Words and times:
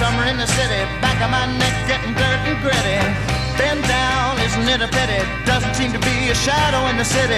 in 0.00 0.40
the 0.40 0.48
city, 0.48 0.80
back 1.04 1.20
of 1.20 1.28
my 1.28 1.44
neck 1.60 1.76
getting 1.84 2.16
dirt 2.16 2.40
and 2.48 2.56
gritty. 2.64 2.96
Bend 3.60 3.84
down, 3.84 4.40
isn't 4.40 4.64
it 4.64 4.80
a 4.80 4.88
pity? 4.88 5.20
Doesn't 5.44 5.76
seem 5.76 5.92
to 5.92 6.00
be 6.00 6.32
a 6.32 6.36
shadow 6.40 6.88
in 6.88 6.96
the 6.96 7.04
city. 7.04 7.36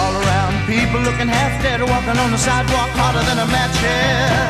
All 0.00 0.16
around, 0.16 0.56
people 0.64 0.96
looking 1.04 1.28
half 1.28 1.52
dead, 1.60 1.84
walking 1.84 2.16
on 2.16 2.32
the 2.32 2.40
sidewalk 2.40 2.88
harder 2.96 3.20
than 3.28 3.44
a 3.44 3.48
match 3.52 3.76
here. 3.84 4.48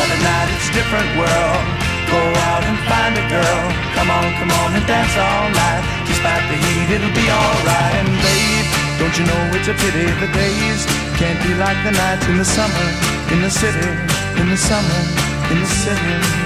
But 0.00 0.08
at 0.08 0.20
night 0.24 0.48
it's 0.56 0.72
a 0.72 0.74
different 0.80 1.10
world. 1.20 1.64
Go 2.08 2.24
out 2.48 2.64
and 2.64 2.78
find 2.88 3.12
a 3.20 3.26
girl. 3.28 3.62
Come 3.92 4.08
on, 4.08 4.24
come 4.40 4.52
on 4.64 4.72
and 4.80 4.86
dance 4.88 5.12
all 5.12 5.52
night. 5.52 5.84
Despite 6.08 6.40
the 6.48 6.56
heat, 6.56 6.88
it'll 6.88 7.12
be 7.12 7.28
alright. 7.28 8.00
And 8.00 8.08
babe, 8.24 8.66
don't 8.96 9.12
you 9.12 9.28
know 9.28 9.42
it's 9.60 9.68
a 9.68 9.76
pity 9.76 10.08
the 10.24 10.30
days 10.32 10.88
can't 11.20 11.36
be 11.44 11.52
like 11.60 11.76
the 11.84 11.92
nights 11.92 12.24
in 12.32 12.40
the 12.40 12.48
summer, 12.48 12.86
in 13.28 13.44
the 13.44 13.52
city, 13.52 13.92
in 14.40 14.48
the 14.48 14.56
summer, 14.56 15.00
in 15.52 15.60
the 15.60 15.68
city. 15.68 16.45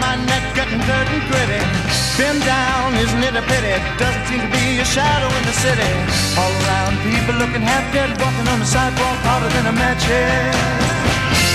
My 0.00 0.16
neck 0.26 0.44
getting 0.56 0.80
dirt 0.88 1.08
and 1.12 1.22
gritty. 1.28 1.62
Bend 2.16 2.40
down, 2.44 2.96
isn't 2.96 3.22
it 3.22 3.36
a 3.36 3.44
pity? 3.44 3.76
Doesn't 4.00 4.24
seem 4.28 4.40
to 4.40 4.50
be 4.50 4.80
a 4.80 4.86
shadow 4.88 5.28
in 5.28 5.44
the 5.44 5.56
city. 5.56 5.92
All 6.40 6.52
around, 6.64 6.96
people 7.04 7.36
looking 7.36 7.62
half 7.62 7.86
dead, 7.92 8.10
walking 8.20 8.48
on 8.48 8.58
the 8.60 8.68
sidewalk 8.68 9.18
harder 9.24 9.50
than 9.54 9.70
a 9.70 9.74
match 9.76 10.04
head. 10.04 10.52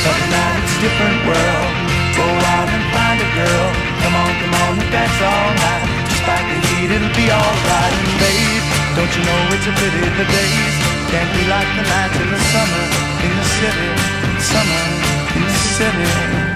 But 0.06 0.22
now 0.30 0.50
it's 0.62 0.74
a 0.78 0.80
different 0.86 1.20
world. 1.26 1.74
Go 2.18 2.28
out 2.56 2.70
and 2.70 2.86
find 2.94 3.18
a 3.20 3.30
girl. 3.36 3.68
Come 4.02 4.16
on, 4.16 4.32
come 4.42 4.54
on 4.64 4.72
and 4.80 4.90
dance 4.94 5.20
all 5.22 5.52
night. 5.66 5.84
Despite 6.10 6.46
the 6.50 6.58
heat, 6.70 6.90
it'll 6.96 7.16
be 7.18 7.28
alright. 7.30 7.94
And 7.94 8.16
babe, 8.22 8.66
don't 8.96 9.12
you 9.12 9.24
know 9.26 9.42
it's 9.54 9.68
a 9.68 9.74
pity 9.76 10.02
the 10.18 10.28
days 10.30 10.76
can't 11.12 11.32
be 11.38 11.44
like 11.48 11.70
the 11.78 11.84
nights 11.84 12.18
in 12.22 12.30
the 12.32 12.42
summer 12.52 12.84
in 13.26 13.34
the 13.40 13.48
city, 13.58 13.90
summer 14.40 14.84
in 15.36 15.42
the 15.44 15.58
city. 15.78 16.55